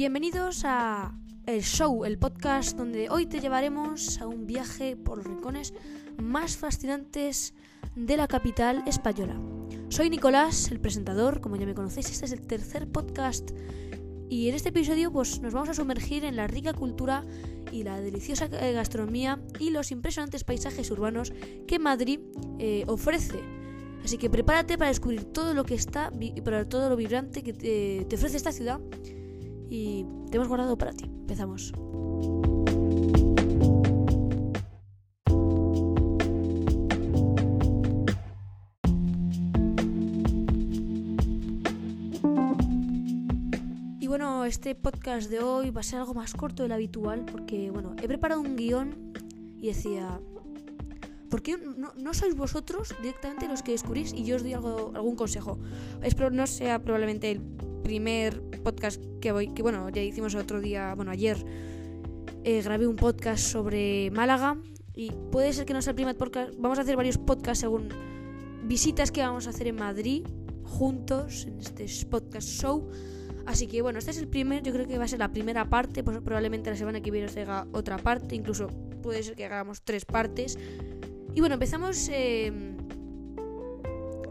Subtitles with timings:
[0.00, 1.14] Bienvenidos a
[1.44, 5.74] El Show, el podcast donde hoy te llevaremos a un viaje por los rincones
[6.16, 7.52] más fascinantes
[7.96, 9.38] de la capital española.
[9.90, 13.50] Soy Nicolás, el presentador, como ya me conocéis, este es el tercer podcast
[14.30, 17.22] y en este episodio pues, nos vamos a sumergir en la rica cultura
[17.70, 21.34] y la deliciosa eh, gastronomía y los impresionantes paisajes urbanos
[21.68, 22.20] que Madrid
[22.58, 23.38] eh, ofrece.
[24.02, 26.10] Así que prepárate para descubrir todo lo que está,
[26.42, 28.80] para todo lo vibrante que te ofrece esta ciudad
[29.70, 31.04] y te hemos guardado para ti.
[31.04, 31.72] Empezamos.
[44.10, 47.94] Bueno, este podcast de hoy va a ser algo más corto del habitual porque, bueno,
[48.02, 49.12] he preparado un guion
[49.62, 50.20] y decía,
[51.30, 55.14] ¿por qué no, sois vosotros directamente los que descubrís y yo os doy algo, algún
[55.14, 55.58] consejo?
[56.02, 57.40] Espero no sea probablemente el
[57.84, 61.36] primer podcast que voy, que bueno, ya hicimos otro día, bueno, ayer
[62.44, 64.56] eh, grabé un podcast sobre Málaga
[64.94, 67.88] y puede ser que no sea el primer podcast, vamos a hacer varios podcasts según
[68.64, 70.26] visitas que vamos a hacer en Madrid
[70.64, 72.88] juntos en este podcast show.
[73.46, 75.68] Así que bueno, este es el primer, yo creo que va a ser la primera
[75.68, 78.68] parte, pues probablemente la semana que viene os haga otra parte, incluso
[79.02, 80.58] puede ser que hagamos tres partes.
[81.34, 82.08] Y bueno, empezamos...
[82.12, 82.69] Eh,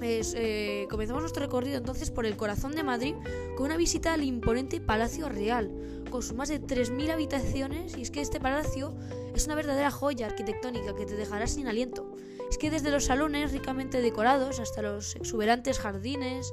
[0.00, 3.14] eh, comenzamos nuestro recorrido entonces por el corazón de Madrid
[3.56, 5.70] con una visita al imponente Palacio Real,
[6.10, 8.94] con sus más de 3.000 habitaciones y es que este palacio
[9.34, 12.14] es una verdadera joya arquitectónica que te dejará sin aliento.
[12.50, 16.52] Es que desde los salones ricamente decorados hasta los exuberantes jardines,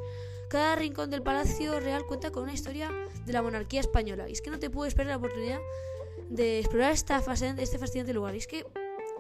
[0.50, 2.92] cada rincón del Palacio Real cuenta con una historia
[3.26, 5.60] de la monarquía española y es que no te puedes perder la oportunidad
[6.30, 7.24] de explorar esta
[7.58, 8.36] este fascinante lugar.
[8.36, 8.66] Es que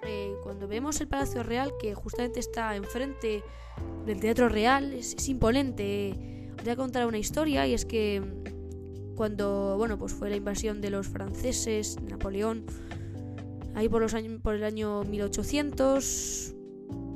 [0.05, 3.43] eh, cuando vemos el Palacio Real, que justamente está enfrente
[4.05, 6.51] del Teatro Real, es, imponente.
[6.63, 8.21] Voy a contar una historia y es que
[9.15, 12.65] cuando bueno, pues fue la invasión de los franceses, Napoleón,
[13.75, 16.55] ahí por, los años, por el año 1800,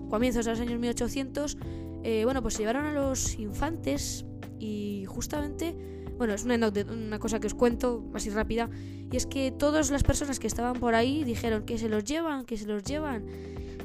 [0.10, 1.58] comienzos de los años 1800,
[2.04, 4.26] eh, bueno, pues se llevaron a los infantes
[4.60, 8.70] y justamente bueno, es una, una cosa que os cuento así rápida.
[9.12, 12.46] Y es que todas las personas que estaban por ahí dijeron que se los llevan,
[12.46, 13.26] que se los llevan.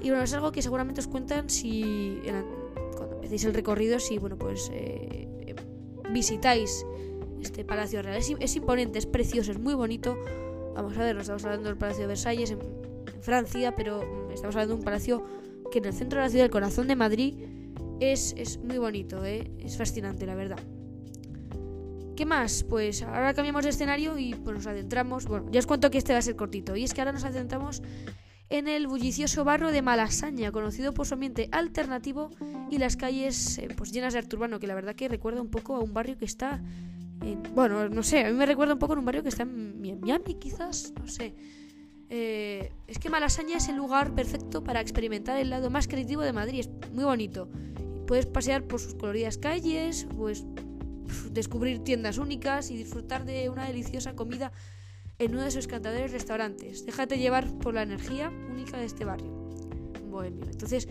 [0.02, 2.20] Y bueno, es algo que seguramente os cuentan si
[2.96, 5.28] cuando empecéis el recorrido, si bueno, pues eh,
[6.10, 6.84] visitáis
[7.40, 8.16] este Palacio Real.
[8.16, 10.16] Es, imponente, es precioso, es muy bonito.
[10.74, 12.58] Vamos a ver, nos estamos hablando del Palacio de Versalles en,
[13.20, 15.24] Francia, pero estamos hablando de un palacio
[15.70, 17.34] que en el centro de la ciudad, el corazón de Madrid,
[18.00, 19.48] es, es muy bonito, ¿eh?
[19.60, 20.58] es fascinante, la verdad.
[22.22, 22.62] ¿Qué más?
[22.62, 25.26] Pues ahora cambiamos de escenario y pues nos adentramos.
[25.26, 26.76] Bueno, ya os cuento que este va a ser cortito.
[26.76, 27.82] Y es que ahora nos adentramos
[28.48, 32.30] en el bullicioso barrio de Malasaña, conocido por su ambiente alternativo
[32.70, 35.50] y las calles eh, pues llenas de arte urbano, que la verdad que recuerda un
[35.50, 36.62] poco a un barrio que está
[37.22, 39.42] en, bueno, no sé, a mí me recuerda un poco a un barrio que está
[39.42, 41.34] en Miami, quizás, no sé.
[42.08, 46.32] Eh, es que Malasaña es el lugar perfecto para experimentar el lado más creativo de
[46.32, 47.48] Madrid, es muy bonito.
[48.06, 50.46] Puedes pasear por sus coloridas calles, pues
[51.32, 54.52] descubrir tiendas únicas y disfrutar de una deliciosa comida
[55.18, 56.84] en uno de sus encantadores restaurantes.
[56.84, 59.30] Déjate llevar por la energía única de este barrio
[60.10, 60.44] bohemio.
[60.50, 60.88] Entonces,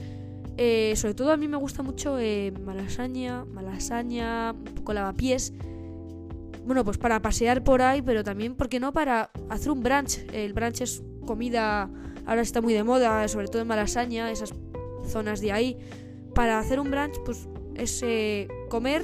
[0.57, 5.53] eh, sobre todo a mí me gusta mucho eh, Malasaña, Malasaña, un poco lavapiés.
[6.66, 8.94] Bueno, pues para pasear por ahí, pero también, ¿por qué no?
[8.94, 10.19] Para hacer un brunch.
[10.34, 11.90] El brunch es comida,
[12.25, 14.53] ahora está muy de moda, sobre todo en Malasaña, esas
[15.08, 15.78] zonas de ahí.
[16.35, 19.03] Para hacer un brunch, pues es eh, comer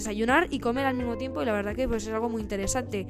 [0.00, 3.06] desayunar y comer al mismo tiempo y la verdad que pues es algo muy interesante.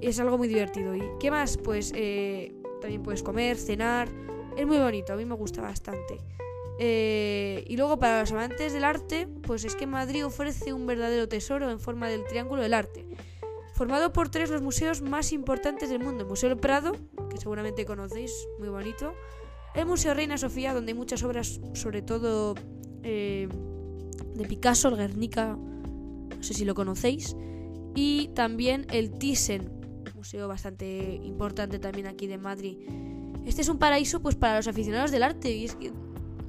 [0.00, 0.94] Es algo muy divertido.
[0.94, 1.56] ¿Y qué más?
[1.56, 4.08] Pues eh, también puedes comer, cenar.
[4.56, 6.18] Es muy bonito, a mí me gusta bastante.
[6.78, 11.28] Eh, y luego para los amantes del arte, pues es que Madrid ofrece un verdadero
[11.28, 13.06] tesoro en forma del Triángulo del Arte.
[13.74, 16.24] Formado por tres los museos más importantes del mundo.
[16.24, 16.92] El Museo del Prado,
[17.30, 19.14] que seguramente conocéis, muy bonito.
[19.74, 22.54] El Museo Reina Sofía, donde hay muchas obras, sobre todo
[23.02, 23.48] eh,
[24.34, 25.58] de Picasso, el Guernica,
[26.36, 27.36] no sé si lo conocéis,
[27.94, 29.70] y también el Thyssen,
[30.14, 32.78] museo bastante importante también aquí de Madrid.
[33.44, 35.92] Este es un paraíso pues para los aficionados del arte y es que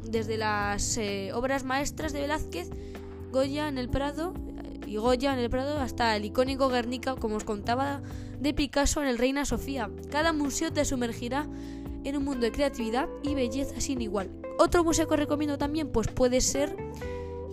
[0.10, 2.70] desde las eh, obras maestras de Velázquez,
[3.32, 4.34] Goya en el Prado
[4.88, 8.02] y Goya en el Prado hasta el icónico Guernica, como os contaba,
[8.40, 9.92] de Picasso en el Reina Sofía.
[10.10, 11.48] Cada museo te sumergirá
[12.04, 14.32] en un mundo de creatividad y belleza sin igual.
[14.58, 16.76] Otro museo que os recomiendo también pues puede ser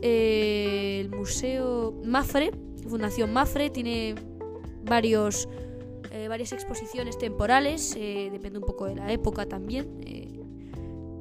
[0.07, 2.51] eh, el Museo Mafre,
[2.87, 4.15] Fundación Mafre, tiene
[4.85, 5.49] varios,
[6.13, 9.89] eh, varias exposiciones temporales, eh, depende un poco de la época también.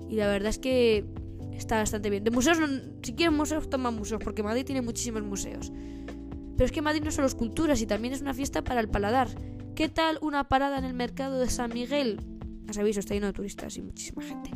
[0.09, 1.05] y la verdad es que
[1.53, 2.25] está bastante bien.
[2.25, 2.57] De museos,
[3.01, 5.71] si quieren museos, toman museos, porque Madrid tiene muchísimos museos.
[6.57, 8.89] Pero es que Madrid no solo es cultura, y también es una fiesta para el
[8.89, 9.29] paladar.
[9.75, 12.19] ¿Qué tal una parada en el mercado de San Miguel?
[12.65, 14.51] Ya sabéis, está lleno de turistas y muchísima gente.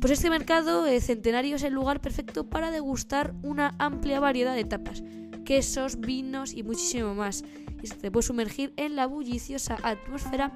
[0.00, 5.02] Pues este mercado centenario es el lugar perfecto para degustar una amplia variedad de tapas,
[5.44, 7.42] quesos, vinos y muchísimo más.
[7.82, 10.52] Y te puedes sumergir en la bulliciosa atmósfera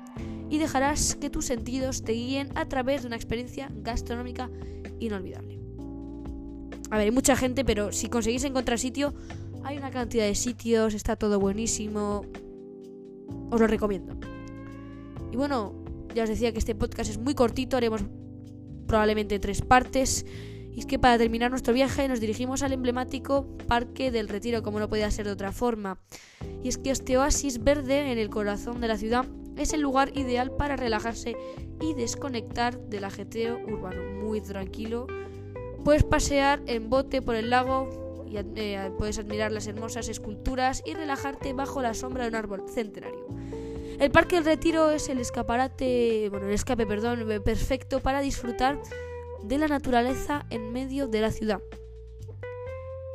[0.48, 4.48] y dejarás que tus sentidos te guíen a través de una experiencia gastronómica
[5.00, 5.58] inolvidable.
[6.90, 9.12] A ver, hay mucha gente, pero si conseguís encontrar sitio,
[9.64, 12.24] hay una cantidad de sitios, está todo buenísimo.
[13.50, 14.14] Os lo recomiendo.
[15.32, 15.74] Y bueno,
[16.14, 18.04] ya os decía que este podcast es muy cortito, haremos
[18.92, 20.26] probablemente tres partes.
[20.74, 24.80] Y es que para terminar nuestro viaje nos dirigimos al emblemático Parque del Retiro, como
[24.80, 25.98] no podía ser de otra forma.
[26.62, 29.24] Y es que este oasis verde en el corazón de la ciudad
[29.56, 31.36] es el lugar ideal para relajarse
[31.80, 34.02] y desconectar del ajetreo urbano.
[34.22, 35.06] Muy tranquilo.
[35.84, 40.92] Puedes pasear en bote por el lago y eh, puedes admirar las hermosas esculturas y
[40.92, 43.26] relajarte bajo la sombra de un árbol centenario.
[44.02, 48.82] El Parque del Retiro es el escaparate, bueno, el escape, perdón, perfecto para disfrutar
[49.44, 51.60] de la naturaleza en medio de la ciudad.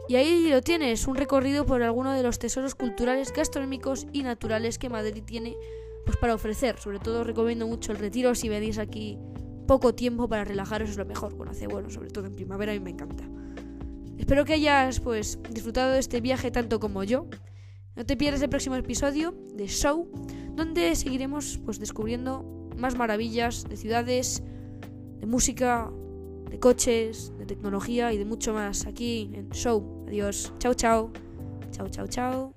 [0.08, 4.80] Y ahí lo tienes, un recorrido por alguno de los tesoros culturales, gastronómicos y naturales
[4.80, 5.58] que Madrid tiene
[6.06, 6.80] pues, para ofrecer.
[6.80, 9.20] Sobre todo recomiendo mucho el retiro si venís aquí
[9.68, 11.36] poco tiempo para relajaros, es lo mejor.
[11.36, 13.26] Bueno, hace bueno, sobre todo en primavera, a mí me encanta.
[14.18, 17.28] Espero que hayas pues disfrutado de este viaje tanto como yo.
[17.98, 20.10] No te pierdas el próximo episodio de Show
[20.58, 22.44] donde seguiremos pues descubriendo
[22.76, 24.44] más maravillas de ciudades,
[25.20, 25.90] de música,
[26.50, 30.06] de coches, de tecnología y de mucho más aquí en Show.
[30.08, 30.52] Adiós.
[30.60, 31.12] Chao, chao.
[31.72, 32.57] Chao, chao, chao.